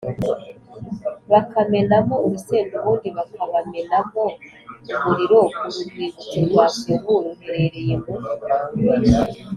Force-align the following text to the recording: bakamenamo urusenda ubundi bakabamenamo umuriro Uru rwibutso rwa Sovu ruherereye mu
bakamenamo 1.31 2.15
urusenda 2.25 2.75
ubundi 2.79 3.09
bakabamenamo 3.17 4.23
umuriro 4.93 5.39
Uru 5.65 5.79
rwibutso 5.87 6.37
rwa 6.47 6.65
Sovu 6.77 7.13
ruherereye 7.23 7.93
mu 8.03 8.11